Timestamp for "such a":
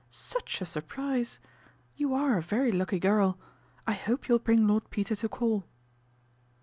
0.09-0.65